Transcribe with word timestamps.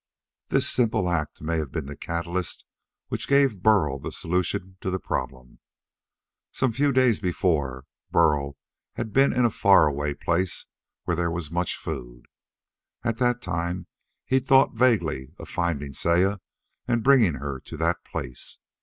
This 0.47 0.67
simple 0.67 1.07
act 1.07 1.43
may 1.43 1.59
have 1.59 1.71
been 1.71 1.85
the 1.85 1.95
catalyst 1.95 2.65
which 3.09 3.27
gave 3.27 3.61
Burl 3.61 3.99
the 3.99 4.11
solution 4.11 4.75
to 4.81 4.89
the 4.89 4.97
problem. 4.97 5.59
Some 6.51 6.71
few 6.71 6.91
days 6.91 7.19
before, 7.19 7.85
Burl 8.09 8.57
had 8.93 9.13
been 9.13 9.31
in 9.31 9.45
a 9.45 9.51
far 9.51 9.85
away 9.85 10.15
place 10.15 10.65
where 11.03 11.15
there 11.15 11.29
was 11.29 11.51
much 11.51 11.75
food. 11.77 12.25
At 13.03 13.19
the 13.19 13.35
time 13.35 13.85
he'd 14.25 14.47
thought 14.47 14.73
vaguely 14.73 15.35
of 15.37 15.49
finding 15.49 15.93
Saya 15.93 16.39
and 16.87 17.03
bringing 17.03 17.35
her 17.35 17.59
to 17.59 17.77
that 17.77 18.03
place. 18.03 18.57